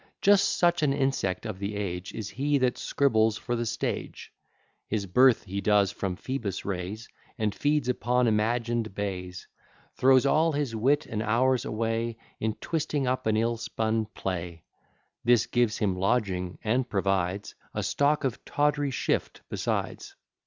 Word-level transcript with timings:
Just 0.19 0.57
such 0.57 0.81
an 0.81 0.93
insect 0.93 1.45
of 1.45 1.59
the 1.59 1.75
age 1.75 2.11
Is 2.11 2.29
he 2.29 2.57
that 2.57 2.79
scribbles 2.79 3.37
for 3.37 3.55
the 3.55 3.67
stage; 3.67 4.33
His 4.87 5.05
birth 5.05 5.43
he 5.43 5.61
does 5.61 5.91
from 5.91 6.15
Phoebus 6.15 6.65
raise, 6.65 7.07
And 7.37 7.53
feeds 7.53 7.87
upon 7.87 8.25
imagin'd 8.25 8.95
bays; 8.95 9.45
Throws 9.93 10.25
all 10.25 10.53
his 10.53 10.75
wit 10.75 11.05
and 11.05 11.21
hours 11.21 11.65
away 11.65 12.17
In 12.39 12.55
twisting 12.55 13.05
up 13.05 13.27
an 13.27 13.37
ill 13.37 13.57
spun 13.57 14.07
Play: 14.07 14.63
This 15.23 15.45
gives 15.45 15.77
him 15.77 15.95
lodging 15.95 16.57
and 16.63 16.89
provides 16.89 17.53
A 17.75 17.83
stock 17.83 18.23
of 18.23 18.43
tawdry 18.43 18.89
shift 18.89 19.41
besides. 19.49 20.15